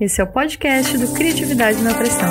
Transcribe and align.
Esse 0.00 0.20
é 0.20 0.24
o 0.24 0.28
podcast 0.28 0.96
do 0.96 1.12
Criatividade 1.12 1.82
na 1.82 1.92
Pressão. 1.92 2.28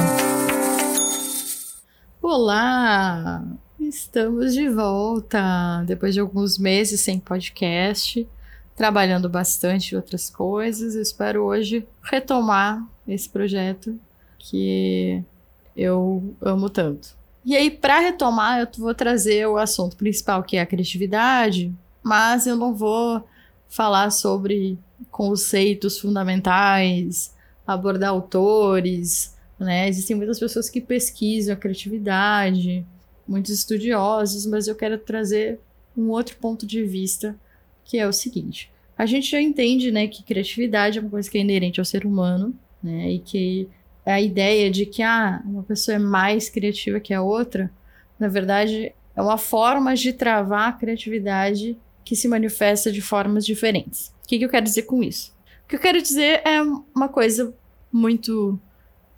Olá! 2.21 3.45
Estamos 3.77 4.53
de 4.53 4.69
volta 4.69 5.83
depois 5.85 6.13
de 6.13 6.21
alguns 6.21 6.57
meses 6.57 7.01
sem 7.01 7.19
podcast, 7.19 8.25
trabalhando 8.73 9.27
bastante 9.27 9.97
outras 9.97 10.29
coisas. 10.29 10.95
Eu 10.95 11.01
espero 11.01 11.43
hoje 11.43 11.85
retomar 12.01 12.87
esse 13.05 13.27
projeto 13.27 13.99
que 14.39 15.21
eu 15.75 16.23
amo 16.41 16.69
tanto. 16.69 17.17
E 17.43 17.53
aí, 17.53 17.69
para 17.69 17.99
retomar, 17.99 18.61
eu 18.61 18.67
vou 18.77 18.95
trazer 18.95 19.45
o 19.45 19.57
assunto 19.57 19.97
principal, 19.97 20.41
que 20.41 20.55
é 20.55 20.61
a 20.61 20.65
criatividade, 20.65 21.75
mas 22.01 22.47
eu 22.47 22.55
não 22.55 22.73
vou 22.73 23.27
falar 23.67 24.09
sobre 24.11 24.79
conceitos 25.11 25.99
fundamentais, 25.99 27.35
abordar 27.67 28.09
autores, 28.09 29.35
né? 29.59 29.89
Existem 29.89 30.15
muitas 30.15 30.39
pessoas 30.39 30.69
que 30.69 30.79
pesquisam 30.79 31.53
a 31.53 31.57
criatividade, 31.57 32.85
muitos 33.27 33.51
estudiosos, 33.51 34.45
mas 34.45 34.67
eu 34.67 34.75
quero 34.75 34.97
trazer 34.97 35.59
um 35.95 36.09
outro 36.09 36.37
ponto 36.37 36.65
de 36.65 36.83
vista, 36.83 37.35
que 37.83 37.97
é 37.97 38.07
o 38.07 38.13
seguinte: 38.13 38.71
a 38.97 39.05
gente 39.05 39.29
já 39.29 39.41
entende, 39.41 39.91
né, 39.91 40.07
que 40.07 40.23
criatividade 40.23 40.97
é 40.97 41.01
uma 41.01 41.09
coisa 41.09 41.29
que 41.29 41.37
é 41.37 41.41
inerente 41.41 41.79
ao 41.79 41.85
ser 41.85 42.05
humano, 42.05 42.53
né, 42.81 43.11
e 43.11 43.19
que 43.19 43.67
a 44.05 44.21
ideia 44.21 44.71
de 44.71 44.85
que 44.85 45.03
ah, 45.03 45.41
uma 45.45 45.63
pessoa 45.63 45.95
é 45.95 45.99
mais 45.99 46.49
criativa 46.49 46.99
que 46.99 47.13
a 47.13 47.21
outra, 47.21 47.69
na 48.17 48.29
verdade, 48.29 48.93
é 49.15 49.21
uma 49.21 49.37
forma 49.37 49.95
de 49.95 50.13
travar 50.13 50.69
a 50.69 50.71
criatividade 50.71 51.77
que 52.05 52.15
se 52.15 52.27
manifesta 52.27 52.89
de 52.91 53.01
formas 53.01 53.45
diferentes. 53.45 54.13
O 54.23 54.27
que, 54.27 54.37
que 54.37 54.45
eu 54.45 54.49
quero 54.49 54.63
dizer 54.63 54.83
com 54.83 55.03
isso? 55.03 55.35
O 55.67 55.69
que 55.69 55.75
eu 55.75 55.81
quero 55.81 56.01
dizer 56.01 56.41
é 56.45 56.61
uma 56.95 57.09
coisa 57.09 57.53
muito, 57.91 58.57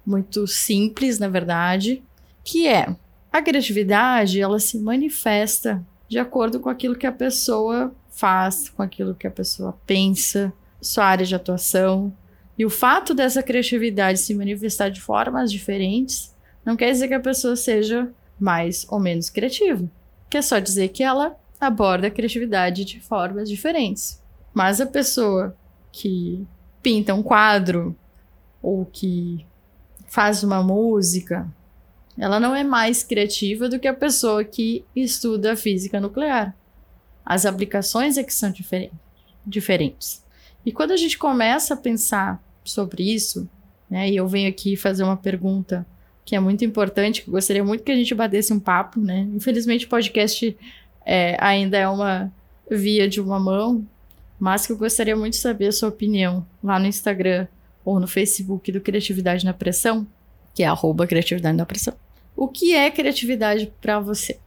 muito 0.03 0.47
simples, 0.47 1.19
na 1.19 1.27
verdade, 1.27 2.01
que 2.43 2.67
é 2.67 2.95
a 3.31 3.39
criatividade, 3.39 4.41
ela 4.41 4.59
se 4.59 4.79
manifesta 4.79 5.85
de 6.07 6.17
acordo 6.17 6.59
com 6.59 6.67
aquilo 6.67 6.95
que 6.95 7.05
a 7.05 7.11
pessoa 7.11 7.93
faz, 8.09 8.67
com 8.67 8.81
aquilo 8.81 9.13
que 9.13 9.27
a 9.27 9.31
pessoa 9.31 9.77
pensa, 9.85 10.51
sua 10.81 11.05
área 11.05 11.23
de 11.23 11.35
atuação. 11.35 12.11
E 12.57 12.65
o 12.65 12.69
fato 12.71 13.13
dessa 13.13 13.43
criatividade 13.43 14.17
se 14.17 14.33
manifestar 14.33 14.89
de 14.89 14.99
formas 14.99 15.51
diferentes 15.51 16.35
não 16.65 16.75
quer 16.75 16.91
dizer 16.91 17.09
que 17.09 17.13
a 17.13 17.19
pessoa 17.19 17.55
seja 17.55 18.11
mais 18.39 18.87
ou 18.89 18.99
menos 18.99 19.29
criativa. 19.29 19.87
Quer 20.27 20.41
só 20.41 20.57
dizer 20.57 20.87
que 20.87 21.03
ela 21.03 21.37
aborda 21.61 22.07
a 22.07 22.11
criatividade 22.11 22.85
de 22.85 22.99
formas 22.99 23.47
diferentes. 23.47 24.19
Mas 24.51 24.81
a 24.81 24.87
pessoa 24.87 25.55
que 25.99 26.47
pinta 26.81 27.13
um 27.13 27.21
quadro 27.21 27.93
ou 28.61 28.85
que 28.85 29.45
faz 30.07 30.43
uma 30.43 30.63
música, 30.63 31.45
ela 32.17 32.39
não 32.39 32.55
é 32.55 32.63
mais 32.63 33.03
criativa 33.03 33.67
do 33.67 33.77
que 33.77 33.87
a 33.87 33.93
pessoa 33.93 34.45
que 34.45 34.85
estuda 34.95 35.57
física 35.57 35.99
nuclear. 35.99 36.55
As 37.25 37.45
aplicações 37.45 38.17
é 38.17 38.23
que 38.23 38.33
são 38.33 38.53
diferentes. 39.45 40.23
E 40.65 40.71
quando 40.71 40.91
a 40.91 40.97
gente 40.97 41.17
começa 41.17 41.73
a 41.73 41.77
pensar 41.77 42.41
sobre 42.63 43.03
isso, 43.13 43.47
né, 43.89 44.09
e 44.09 44.15
eu 44.15 44.27
venho 44.27 44.49
aqui 44.49 44.77
fazer 44.77 45.03
uma 45.03 45.17
pergunta 45.17 45.85
que 46.23 46.35
é 46.35 46.39
muito 46.39 46.63
importante, 46.63 47.23
que 47.23 47.29
eu 47.29 47.33
gostaria 47.33 47.63
muito 47.63 47.83
que 47.83 47.91
a 47.91 47.95
gente 47.95 48.15
batesse 48.15 48.53
um 48.53 48.59
papo, 48.59 48.99
né? 48.99 49.27
Infelizmente 49.33 49.85
o 49.85 49.89
podcast 49.89 50.55
é, 51.05 51.35
ainda 51.39 51.77
é 51.77 51.87
uma 51.87 52.31
via 52.69 53.07
de 53.09 53.19
uma 53.19 53.39
mão, 53.39 53.85
mas 54.39 54.65
que 54.65 54.71
eu 54.71 54.77
gostaria 54.77 55.15
muito 55.15 55.33
de 55.33 55.39
saber 55.39 55.67
a 55.67 55.71
sua 55.71 55.89
opinião 55.89 56.45
lá 56.63 56.79
no 56.79 56.85
Instagram 56.85 57.47
ou 57.83 57.99
no 57.99 58.07
Facebook 58.07 58.71
do 58.71 58.79
Criatividade 58.79 59.45
na 59.45 59.53
Pressão, 59.53 60.07
que 60.53 60.63
é 60.63 60.67
arroba 60.67 61.05
Criatividade 61.05 61.57
na 61.57 61.65
Pressão. 61.65 61.93
O 62.35 62.47
que 62.47 62.73
é 62.73 62.89
criatividade 62.89 63.71
para 63.81 63.99
você? 63.99 64.39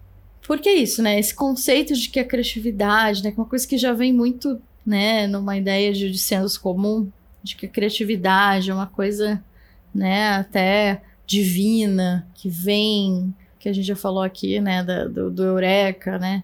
Porque 0.47 0.69
é 0.69 0.75
isso, 0.75 1.03
né? 1.03 1.19
Esse 1.19 1.35
conceito 1.35 1.95
de 1.95 2.09
que 2.09 2.19
a 2.19 2.25
criatividade, 2.25 3.23
né, 3.23 3.31
que 3.31 3.39
é 3.39 3.43
uma 3.43 3.49
coisa 3.49 3.67
que 3.69 3.77
já 3.77 3.93
vem 3.93 4.13
muito, 4.13 4.61
né, 4.85 5.27
numa 5.27 5.57
ideia 5.57 5.93
de, 5.93 6.11
de 6.11 6.19
senso 6.19 6.61
comum, 6.61 7.11
de 7.43 7.55
que 7.55 7.67
a 7.67 7.69
criatividade 7.69 8.71
é 8.71 8.75
uma 8.75 8.87
coisa, 8.87 9.43
né, 9.95 10.31
até 10.31 11.03
divina, 11.27 12.27
que 12.35 12.49
vem, 12.49 13.35
que 13.59 13.69
a 13.69 13.73
gente 13.73 13.87
já 13.87 13.97
falou 13.97 14.23
aqui, 14.23 14.61
né, 14.61 14.83
da, 14.83 15.05
do, 15.07 15.31
do 15.31 15.43
Eureka, 15.43 16.19
né, 16.19 16.43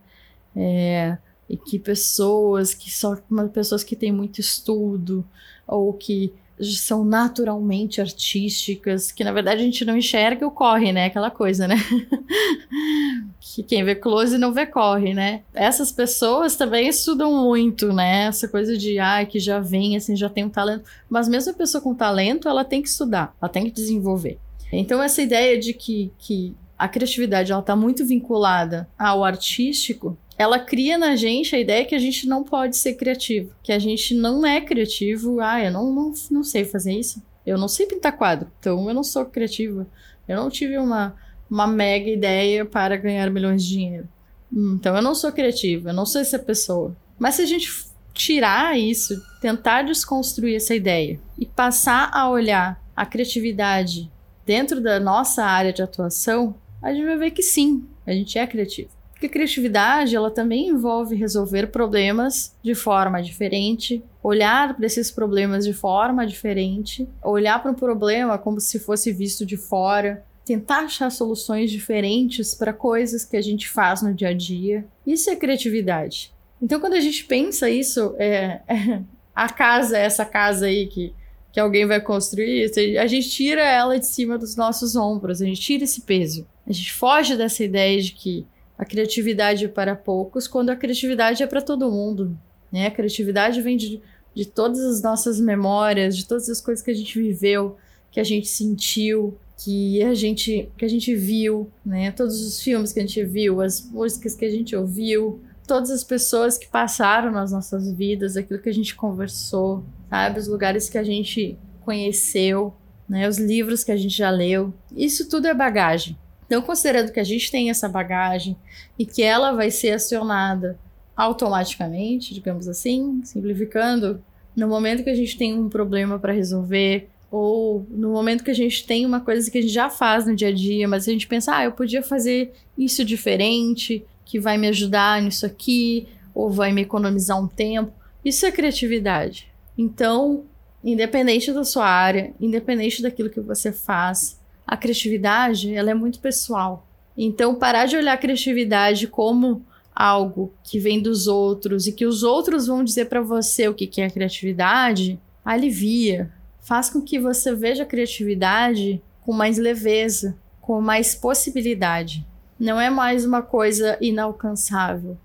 é, 0.54 1.16
e 1.48 1.56
que 1.56 1.78
pessoas 1.78 2.75
que 2.75 2.91
são 2.91 3.16
pessoas 3.53 3.82
que 3.82 3.97
têm 3.97 4.12
muito 4.12 4.41
estudo 4.41 5.25
ou 5.66 5.92
que 5.92 6.32
são 6.60 7.04
naturalmente 7.04 8.00
artísticas, 8.00 9.12
que 9.12 9.22
na 9.22 9.32
verdade 9.32 9.60
a 9.60 9.64
gente 9.64 9.84
não 9.84 9.97
enxerga 9.97 10.47
o 10.47 10.50
corre, 10.50 10.92
né? 10.92 11.06
Aquela 11.06 11.31
coisa, 11.31 11.69
né? 11.69 11.76
que 13.41 13.62
quem 13.62 13.84
vê 13.84 13.94
close 13.94 14.37
não 14.37 14.53
vê 14.53 14.66
corre, 14.66 15.14
né? 15.14 15.42
Essas 15.54 15.92
pessoas 15.92 16.56
também 16.56 16.88
estudam 16.88 17.32
muito, 17.44 17.92
né? 17.92 18.26
Essa 18.26 18.48
coisa 18.48 18.76
de, 18.76 18.98
ah, 18.98 19.25
que 19.25 19.38
já 19.38 19.60
vem, 19.60 19.97
assim, 19.97 20.16
já 20.16 20.28
tem 20.28 20.44
um 20.44 20.50
talento. 20.50 20.84
Mas 21.08 21.28
mesmo 21.28 21.53
a 21.53 21.56
pessoa 21.56 21.81
com 21.81 21.94
talento, 21.94 22.48
ela 22.48 22.64
tem 22.64 22.82
que 22.82 22.88
estudar, 22.88 23.34
ela 23.41 23.48
tem 23.48 23.64
que 23.64 23.70
desenvolver. 23.70 24.38
Então, 24.72 25.03
essa 25.03 25.22
ideia 25.22 25.58
de 25.58 25.72
que, 25.72 26.12
que 26.19 26.54
a 26.76 26.88
criatividade, 26.88 27.53
ela 27.53 27.62
tá 27.62 27.75
muito 27.75 28.04
vinculada 28.04 28.88
ao 28.98 29.25
artístico, 29.25 30.16
ela 30.38 30.60
cria 30.60 30.97
na 30.97 31.16
gente 31.16 31.56
a 31.56 31.59
ideia 31.59 31.84
que 31.84 31.97
a 31.97 31.99
gente 31.99 32.28
não 32.28 32.44
pode 32.44 32.76
ser 32.76 32.94
criativo, 32.94 33.53
que 33.60 33.72
a 33.72 33.78
gente 33.78 34.15
não 34.15 34.47
é 34.47 34.60
criativo. 34.60 35.41
Ah, 35.41 35.60
eu 35.62 35.72
não, 35.72 35.93
não, 35.93 36.12
não 36.31 36.44
sei 36.44 36.65
fazer 36.65 36.93
isso. 36.93 37.21
Eu 37.44 37.59
não 37.59 37.66
sei 37.66 37.87
pintar 37.87 38.16
quadro, 38.16 38.49
então 38.60 38.88
eu 38.88 38.94
não 38.94 39.03
sou 39.03 39.25
criativa. 39.25 39.87
Eu 40.28 40.37
não 40.37 40.49
tive 40.49 40.78
uma, 40.78 41.16
uma 41.50 41.66
mega 41.66 42.09
ideia 42.09 42.65
para 42.65 42.97
ganhar 42.97 43.28
milhões 43.31 43.65
de 43.65 43.71
dinheiro. 43.71 44.09
Então 44.53 44.94
eu 44.94 45.03
não 45.03 45.15
sou 45.15 45.32
criativa, 45.32 45.91
eu 45.91 45.94
não 45.94 46.06
sou 46.06 46.21
essa 46.21 46.38
pessoa. 46.38 46.97
Mas 47.19 47.34
se 47.34 47.43
a 47.43 47.47
gente 47.47 47.87
tirar 48.15 48.78
isso, 48.78 49.20
tentar 49.41 49.82
desconstruir 49.82 50.55
essa 50.55 50.75
ideia 50.75 51.19
e 51.37 51.47
passar 51.47 52.10
a 52.12 52.28
olhar 52.28 52.81
a 52.94 53.05
criatividade 53.05 54.10
dentro 54.47 54.81
da 54.81 55.00
nossa 55.00 55.44
área 55.44 55.72
de 55.72 55.82
atuação, 55.82 56.55
a 56.81 56.93
gente 56.93 57.06
vai 57.06 57.16
ver 57.16 57.31
que 57.32 57.43
sim, 57.43 57.84
a 58.06 58.12
gente 58.12 58.38
é 58.38 58.47
criativo. 58.47 58.97
Porque 59.19 59.27
a 59.27 59.31
criatividade, 59.31 60.15
ela 60.15 60.31
também 60.31 60.69
envolve 60.69 61.17
resolver 61.17 61.73
problemas 61.73 62.55
de 62.62 62.73
forma 62.73 63.21
diferente, 63.21 64.01
olhar 64.23 64.77
para 64.77 64.87
esses 64.87 65.11
problemas 65.11 65.65
de 65.65 65.73
forma 65.73 66.25
diferente, 66.25 67.09
olhar 67.21 67.61
para 67.61 67.73
um 67.73 67.75
problema 67.75 68.39
como 68.39 68.61
se 68.61 68.79
fosse 68.79 69.11
visto 69.11 69.45
de 69.45 69.56
fora, 69.56 70.25
tentar 70.45 70.84
achar 70.84 71.11
soluções 71.11 71.69
diferentes 71.69 72.55
para 72.55 72.73
coisas 72.73 73.25
que 73.25 73.37
a 73.37 73.43
gente 73.43 73.69
faz 73.69 74.03
no 74.03 74.15
dia 74.15 74.29
a 74.29 74.33
dia. 74.33 74.87
Isso 75.05 75.29
é 75.29 75.35
criatividade. 75.35 76.33
Então, 76.62 76.79
quando 76.79 76.95
a 76.95 77.00
gente 77.00 77.25
pensa 77.25 77.69
isso, 77.69 78.15
é, 78.19 78.61
é, 78.69 79.03
a 79.35 79.49
casa, 79.49 79.99
essa 79.99 80.25
casa 80.25 80.67
aí 80.67 80.87
que, 80.87 81.12
que 81.53 81.59
alguém 81.59 81.87
vai 81.87 82.00
construir, 82.00 82.71
a 83.00 83.06
gente 83.09 83.31
tira 83.31 83.62
ela 83.62 83.99
de 83.99 84.06
cima 84.06 84.39
dos 84.39 84.55
nossos 84.55 84.95
ombros, 84.95 85.43
a 85.43 85.45
gente 85.45 85.61
tira 85.61 85.83
esse 85.83 86.03
peso. 86.03 86.47
A 86.65 86.73
gente 86.73 86.93
foge 86.93 87.37
dessa 87.37 87.65
ideia 87.65 88.00
de 88.00 88.12
que 88.12 88.47
a 88.78 88.84
criatividade 88.84 89.65
é 89.65 89.69
para 89.69 89.97
poucos, 89.97 90.47
quando 90.47 90.71
a 90.71 90.77
criatividade 90.77 91.43
é 91.43 91.47
para 91.47 91.61
todo 91.61 91.91
mundo. 91.91 92.39
Né? 92.71 92.87
A 92.87 92.91
criatividade 92.93 93.61
vem 93.61 93.77
de, 93.77 94.00
de 94.33 94.44
todas 94.47 94.78
as 94.78 95.03
nossas 95.03 95.41
memórias, 95.41 96.16
de 96.16 96.25
todas 96.25 96.49
as 96.49 96.61
coisas 96.61 96.84
que 96.84 96.91
a 96.93 96.94
gente 96.94 97.21
viveu, 97.21 97.77
que 98.12 98.21
a 98.21 98.25
gente 98.25 98.47
sentiu, 98.47 99.37
que 99.59 100.00
a 100.03 100.15
gente, 100.15 100.71
que 100.77 100.84
a 100.84 100.88
gente 100.88 101.15
viu, 101.17 101.69
né? 101.84 102.12
Todos 102.12 102.41
os 102.41 102.62
filmes 102.62 102.93
que 102.93 103.00
a 103.00 103.03
gente 103.03 103.25
viu, 103.25 103.61
as 103.61 103.84
músicas 103.84 104.37
que 104.37 104.44
a 104.44 104.50
gente 104.50 104.77
ouviu, 104.77 105.41
todas 105.67 105.91
as 105.91 106.05
pessoas 106.05 106.56
que 106.56 106.69
passaram 106.69 107.33
nas 107.33 107.50
nossas 107.50 107.91
vidas, 107.91 108.37
aquilo 108.37 108.61
que 108.61 108.69
a 108.69 108.75
gente 108.75 108.94
conversou, 108.94 109.84
sabe? 110.09 110.38
Os 110.38 110.47
lugares 110.47 110.88
que 110.88 110.97
a 110.97 111.03
gente 111.03 111.59
conheceu, 111.81 112.72
né? 113.09 113.28
Os 113.28 113.38
livros 113.38 113.82
que 113.82 113.91
a 113.91 113.97
gente 113.97 114.17
já 114.17 114.31
leu. 114.31 114.73
Isso 114.94 115.29
tudo 115.29 115.49
é 115.49 115.55
bagagem. 115.55 116.17
Então, 116.49 116.62
considerando 116.62 117.12
que 117.12 117.21
a 117.21 117.25
gente 117.25 117.50
tem 117.50 117.69
essa 117.69 117.89
bagagem 117.89 118.56
e 118.99 119.05
que 119.05 119.23
ela 119.23 119.53
vai 119.53 119.71
ser 119.71 119.91
acionada 119.91 120.79
automaticamente, 121.15 122.33
digamos 122.33 122.67
assim, 122.67 123.21
simplificando, 123.23 124.25
no 124.56 124.67
momento 124.67 125.05
que 125.05 125.11
a 125.11 125.15
gente 125.15 125.37
tem 125.37 125.53
um 125.53 125.69
problema 125.69 126.19
para 126.19 126.33
resolver, 126.33 127.11
ou 127.31 127.87
no 127.91 128.12
momento 128.12 128.43
que 128.43 128.50
a 128.50 128.55
gente 128.55 128.87
tem 128.87 129.05
uma 129.05 129.21
coisa 129.21 129.50
que 129.50 129.59
a 129.59 129.61
gente 129.61 129.73
já 129.73 129.91
faz 129.91 130.27
no 130.27 130.35
dia 130.35 130.49
a 130.49 130.53
dia, 130.53 130.89
mas 130.89 131.06
a 131.06 131.12
gente 131.12 131.27
pensa, 131.27 131.55
ah, 131.55 131.65
eu 131.65 131.73
podia 131.73 132.03
fazer 132.03 132.55
isso 132.79 133.05
diferente, 133.05 134.03
que 134.25 134.41
vai 134.41 134.56
me 134.56 134.69
ajudar 134.69 135.21
nisso 135.21 135.45
aqui, 135.45 136.09
ou 136.35 136.50
vai 136.50 136.73
me 136.73 136.81
economizar 136.81 137.39
um 137.39 137.47
tempo. 137.47 137.93
Isso 138.25 138.47
é 138.47 138.50
criatividade. 138.50 139.49
Então, 139.77 140.45
independente 140.83 141.53
da 141.53 141.65
sua 141.65 141.87
área, 141.87 142.33
independente 142.41 143.03
daquilo 143.03 143.29
que 143.29 143.41
você 143.41 143.71
faz, 143.73 144.38
a 144.69 144.76
criatividade 144.76 145.75
ela 145.75 145.91
é 145.91 145.94
muito 145.94 146.20
pessoal. 146.20 146.87
Então, 147.17 147.55
parar 147.55 147.87
de 147.87 147.97
olhar 147.97 148.12
a 148.12 148.19
criatividade 148.19 149.09
como 149.09 149.65
algo 149.97 150.53
que 150.62 150.79
vem 150.79 151.00
dos 151.03 151.26
outros 151.26 151.87
e 151.87 151.93
que 151.93 152.05
os 152.05 152.23
outros 152.23 152.67
vão 152.67 152.85
dizer 152.85 153.06
para 153.06 153.23
você 153.23 153.67
o 153.67 153.75
que, 153.75 153.87
que 153.87 154.03
é 154.03 154.11
criatividade, 154.11 155.19
alivia, 155.43 156.31
faz 156.61 156.91
com 156.91 157.00
que 157.00 157.19
você 157.19 157.55
veja 157.55 157.82
a 157.82 157.87
criatividade 157.87 159.03
com 159.23 159.32
mais 159.32 159.56
leveza, 159.56 160.37
com 160.61 160.82
mais 160.82 161.14
possibilidade. 161.14 162.26
Não 162.61 162.79
é 162.79 162.91
mais 162.91 163.25
uma 163.25 163.41
coisa 163.41 163.97
inalcançável. 164.03 165.17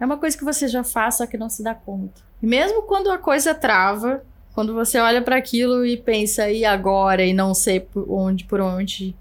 É 0.00 0.04
uma 0.04 0.18
coisa 0.18 0.36
que 0.36 0.44
você 0.44 0.66
já 0.66 0.82
faz, 0.82 1.18
só 1.18 1.26
que 1.26 1.38
não 1.38 1.48
se 1.48 1.62
dá 1.62 1.74
conta. 1.74 2.20
E 2.42 2.46
mesmo 2.46 2.82
quando 2.82 3.10
a 3.10 3.18
coisa 3.18 3.54
trava, 3.54 4.24
quando 4.58 4.74
você 4.74 4.98
olha 4.98 5.22
para 5.22 5.36
aquilo 5.36 5.86
e 5.86 5.96
pensa, 5.96 6.50
e 6.50 6.64
agora? 6.64 7.24
E 7.24 7.32
não 7.32 7.54
sei 7.54 7.78
por 7.78 8.10
onde, 8.10 8.42
por 8.42 8.60
onde 8.60 9.14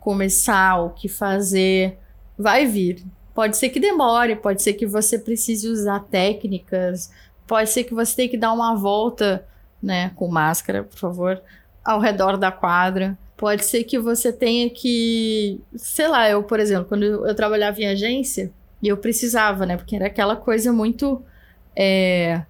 começar, 0.00 0.80
o 0.80 0.90
que 0.90 1.08
fazer, 1.08 1.96
vai 2.36 2.66
vir. 2.66 3.04
Pode 3.32 3.56
ser 3.56 3.68
que 3.68 3.78
demore, 3.78 4.34
pode 4.34 4.64
ser 4.64 4.72
que 4.72 4.84
você 4.84 5.16
precise 5.16 5.68
usar 5.68 6.00
técnicas, 6.00 7.12
pode 7.46 7.70
ser 7.70 7.84
que 7.84 7.94
você 7.94 8.16
tenha 8.16 8.28
que 8.30 8.36
dar 8.36 8.52
uma 8.52 8.74
volta, 8.74 9.46
né, 9.80 10.10
com 10.16 10.26
máscara, 10.26 10.82
por 10.82 10.98
favor, 10.98 11.40
ao 11.84 12.00
redor 12.00 12.36
da 12.36 12.50
quadra. 12.50 13.16
Pode 13.36 13.64
ser 13.66 13.84
que 13.84 13.96
você 13.96 14.32
tenha 14.32 14.68
que, 14.68 15.60
sei 15.76 16.08
lá, 16.08 16.28
eu, 16.28 16.42
por 16.42 16.58
exemplo, 16.58 16.86
quando 16.86 17.04
eu 17.04 17.34
trabalhava 17.36 17.80
em 17.80 17.86
agência, 17.86 18.50
e 18.82 18.88
eu 18.88 18.96
precisava, 18.96 19.64
né, 19.64 19.76
porque 19.76 19.94
era 19.94 20.06
aquela 20.06 20.34
coisa 20.34 20.72
muito 20.72 21.22
é, 21.76 22.42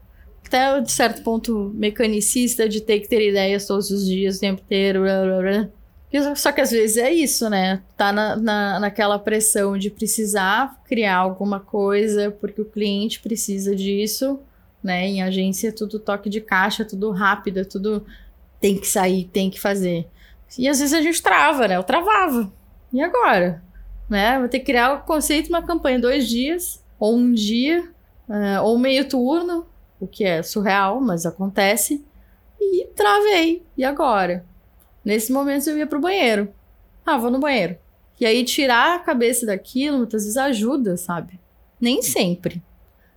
até 0.51 0.81
de 0.81 0.91
certo 0.91 1.23
ponto 1.23 1.71
mecanicista 1.75 2.69
de 2.69 2.81
ter 2.81 2.99
que 2.99 3.09
ter 3.09 3.29
ideias 3.29 3.67
todos 3.67 3.89
os 3.91 4.05
dias, 4.05 4.37
o 4.37 4.41
tempo 4.41 4.61
inteiro. 4.61 5.03
Blá, 5.03 5.23
blá, 5.23 5.41
blá. 5.41 6.35
Só 6.35 6.51
que 6.51 6.61
às 6.61 6.73
vezes 6.73 6.97
é 6.97 7.13
isso, 7.13 7.49
né? 7.49 7.81
Tá 7.97 8.13
na, 8.13 8.35
na, 8.35 8.81
naquela 8.81 9.17
pressão 9.17 9.79
de 9.79 9.89
precisar 9.89 10.83
criar 10.85 11.19
alguma 11.19 11.61
coisa 11.61 12.33
porque 12.33 12.61
o 12.61 12.65
cliente 12.65 13.21
precisa 13.21 13.77
disso, 13.77 14.41
né? 14.83 15.07
Em 15.07 15.23
agência 15.23 15.69
é 15.69 15.73
tudo 15.73 16.01
toque 16.01 16.29
de 16.29 16.41
caixa, 16.41 16.85
tudo 16.85 17.13
rápido, 17.13 17.65
tudo 17.65 18.05
tem 18.61 18.77
que 18.77 18.89
sair, 18.89 19.25
tem 19.33 19.49
que 19.49 19.61
fazer. 19.61 20.09
E 20.59 20.69
às 20.69 20.81
vezes 20.81 20.93
a 20.93 21.01
gente 21.01 21.23
trava, 21.23 21.69
né? 21.69 21.77
Eu 21.77 21.85
travava. 21.85 22.53
E 22.93 23.01
agora? 23.01 23.63
Né? 24.09 24.37
Vou 24.41 24.49
ter 24.49 24.59
que 24.59 24.67
criar 24.67 24.95
o 24.95 25.03
conceito 25.03 25.45
de 25.45 25.51
uma 25.53 25.63
campanha 25.63 26.01
dois 26.01 26.29
dias, 26.29 26.85
ou 26.99 27.17
um 27.17 27.33
dia, 27.33 27.89
uh, 28.29 28.65
ou 28.65 28.77
meio 28.77 29.09
turno, 29.09 29.70
o 30.01 30.09
que 30.09 30.25
é 30.25 30.43
surreal, 30.43 31.01
mas 31.01 31.27
acontece. 31.27 32.05
E 32.59 32.87
travei. 32.97 33.63
E 33.77 33.85
agora? 33.85 34.45
Nesse 35.05 35.33
momento 35.33 35.69
eu 35.69 35.79
ia 35.79 35.87
pro 35.87 36.01
banheiro. 36.01 36.53
Ah, 37.05 37.19
vou 37.19 37.31
no 37.31 37.39
banheiro. 37.39 37.77
E 38.19 38.27
aí 38.27 38.45
tirar 38.45 38.97
a 38.97 38.99
cabeça 38.99 39.47
daquilo 39.47 39.99
muitas 39.99 40.23
vezes 40.23 40.37
ajuda, 40.37 40.97
sabe? 40.97 41.41
Nem 41.81 42.03
sempre. 42.03 42.63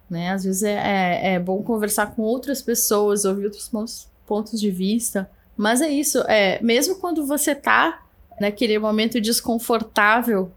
Né? 0.10 0.32
Às 0.32 0.44
vezes 0.44 0.64
é, 0.64 0.74
é, 0.74 1.34
é 1.34 1.40
bom 1.40 1.62
conversar 1.64 2.16
com 2.16 2.22
outras 2.22 2.62
pessoas, 2.62 3.26
ouvir 3.26 3.46
outros 3.46 3.68
pontos, 3.68 4.08
pontos 4.26 4.60
de 4.60 4.72
vista. 4.72 5.30
Mas 5.58 5.82
é 5.82 5.90
isso, 5.90 6.20
é, 6.28 6.62
mesmo 6.62 6.96
quando 6.96 7.26
você 7.26 7.54
tá 7.54 8.06
naquele 8.40 8.80
momento 8.80 9.22
desconfortável 9.22 10.52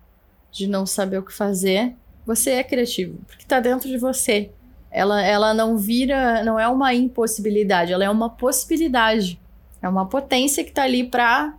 de 0.51 0.67
não 0.67 0.87
saber 0.87 1.19
o 1.19 1.23
que 1.23 1.33
fazer, 1.33 1.95
você 2.25 2.53
é 2.53 2.65
criativo, 2.65 3.19
porque 3.27 3.45
tá 3.45 3.61
dentro 3.61 3.89
de 3.89 3.99
você. 3.99 4.51
Ela, 4.97 5.23
ela 5.23 5.53
não 5.53 5.77
vira, 5.77 6.43
não 6.43 6.59
é 6.59 6.67
uma 6.67 6.95
impossibilidade, 6.95 7.93
ela 7.93 8.03
é 8.03 8.09
uma 8.09 8.31
possibilidade. 8.31 9.39
É 9.83 9.87
uma 9.87 10.07
potência 10.09 10.65
que 10.65 10.73
tá 10.73 10.85
ali 10.85 11.05
pra, 11.05 11.55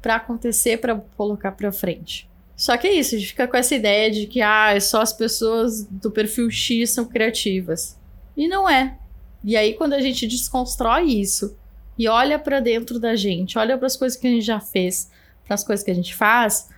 pra 0.00 0.14
acontecer, 0.16 0.78
pra 0.78 0.98
colocar 1.14 1.52
pra 1.52 1.70
frente. 1.70 2.26
Só 2.56 2.78
que 2.78 2.86
é 2.86 2.94
isso, 2.94 3.14
a 3.14 3.18
gente 3.18 3.28
fica 3.28 3.46
com 3.46 3.58
essa 3.58 3.74
ideia 3.74 4.10
de 4.10 4.26
que 4.26 4.40
ah, 4.40 4.80
só 4.80 5.02
as 5.02 5.12
pessoas 5.12 5.84
do 5.84 6.10
perfil 6.10 6.50
X 6.50 6.88
são 6.88 7.04
criativas. 7.04 7.94
E 8.34 8.48
não 8.48 8.66
é. 8.66 8.96
E 9.44 9.54
aí, 9.54 9.74
quando 9.74 9.92
a 9.92 10.00
gente 10.00 10.26
desconstrói 10.26 11.10
isso 11.10 11.54
e 11.98 12.08
olha 12.08 12.38
para 12.38 12.58
dentro 12.58 12.98
da 12.98 13.14
gente, 13.14 13.58
olha 13.58 13.76
para 13.76 13.86
as 13.86 13.96
coisas 13.96 14.18
que 14.18 14.26
a 14.26 14.30
gente 14.30 14.46
já 14.46 14.60
fez, 14.60 15.10
para 15.44 15.54
as 15.54 15.62
coisas 15.62 15.84
que 15.84 15.90
a 15.90 15.94
gente 15.94 16.14
faz, 16.14 16.70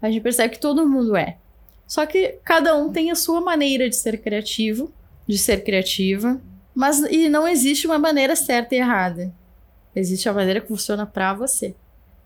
a 0.00 0.08
gente 0.08 0.22
percebe 0.22 0.54
que 0.54 0.60
todo 0.60 0.88
mundo 0.88 1.16
é. 1.16 1.38
Só 1.88 2.06
que 2.06 2.38
cada 2.44 2.76
um 2.76 2.92
tem 2.92 3.10
a 3.10 3.16
sua 3.16 3.40
maneira 3.40 3.90
de 3.90 3.96
ser 3.96 4.22
criativo, 4.22 4.92
de 5.26 5.38
ser 5.38 5.64
criativa, 5.64 6.40
mas 6.74 7.00
e 7.10 7.28
não 7.28 7.48
existe 7.48 7.86
uma 7.86 7.98
maneira 7.98 8.36
certa 8.36 8.74
e 8.74 8.78
errada. 8.78 9.32
Existe 9.94 10.28
a 10.28 10.32
maneira 10.32 10.60
que 10.60 10.68
funciona 10.68 11.06
para 11.06 11.34
você. 11.34 11.74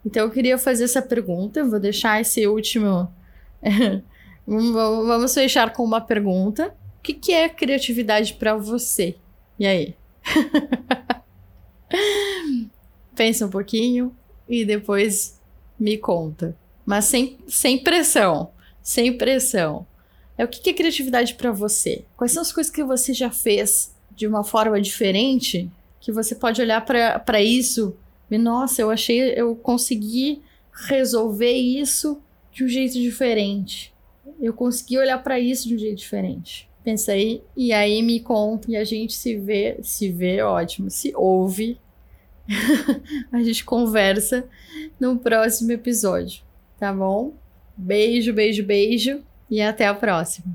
Então 0.05 0.25
eu 0.25 0.31
queria 0.31 0.59
fazer 0.59 0.85
essa 0.85 1.01
pergunta, 1.01 1.65
vou 1.65 1.79
deixar 1.79 2.21
esse 2.21 2.47
último. 2.47 3.13
Vamos 4.47 5.33
fechar 5.33 5.73
com 5.73 5.85
uma 5.85 6.01
pergunta. 6.01 6.75
O 6.99 7.03
que, 7.03 7.15
que 7.15 7.33
é 7.33 7.49
criatividade 7.49 8.35
para 8.35 8.57
você? 8.57 9.15
E 9.59 9.67
aí? 9.67 9.95
Pensa 13.15 13.47
um 13.47 13.51
pouquinho 13.51 14.15
e 14.49 14.65
depois 14.65 15.41
me 15.79 15.97
conta. 15.97 16.57
Mas 16.85 17.05
sem, 17.05 17.39
sem 17.47 17.79
pressão. 17.79 18.51
Sem 18.83 19.17
pressão. 19.17 19.87
É 20.41 20.45
o 20.45 20.49
que, 20.49 20.71
é 20.71 20.73
criatividade 20.73 21.35
para 21.35 21.53
você? 21.53 22.03
Quais 22.17 22.33
são 22.33 22.41
as 22.41 22.51
coisas 22.51 22.73
que 22.73 22.83
você 22.83 23.13
já 23.13 23.31
fez 23.31 23.95
de 24.11 24.27
uma 24.27 24.43
forma 24.43 24.81
diferente 24.81 25.71
que 26.01 26.11
você 26.11 26.35
pode 26.35 26.63
olhar 26.63 26.83
para 26.83 27.43
isso 27.43 27.95
e, 28.31 28.39
nossa, 28.39 28.81
eu 28.81 28.91
achei, 28.91 29.35
eu 29.37 29.55
consegui 29.55 30.41
resolver 30.73 31.53
isso 31.53 32.23
de 32.51 32.65
um 32.65 32.69
jeito 32.69 32.95
diferente. 32.95 33.93
Eu 34.41 34.55
consegui 34.55 34.97
olhar 34.97 35.23
para 35.23 35.39
isso 35.39 35.69
de 35.69 35.75
um 35.75 35.79
jeito 35.79 35.99
diferente. 35.99 36.71
Pensa 36.83 37.13
aí, 37.13 37.43
e 37.55 37.71
aí 37.71 38.01
me 38.01 38.19
conta, 38.19 38.71
e 38.71 38.79
a 38.79 38.85
gente 38.85 39.13
se 39.13 39.37
vê, 39.37 39.77
se 39.83 40.11
vê, 40.11 40.41
ótimo, 40.41 40.91
se 40.91 41.13
ouve, 41.15 41.79
a 43.31 43.43
gente 43.43 43.63
conversa 43.63 44.49
no 44.99 45.19
próximo 45.19 45.71
episódio, 45.73 46.43
tá 46.79 46.91
bom? 46.95 47.35
Beijo, 47.77 48.33
beijo, 48.33 48.65
beijo 48.65 49.23
e 49.51 49.61
até 49.61 49.87
a 49.87 49.95
próxima. 49.95 50.47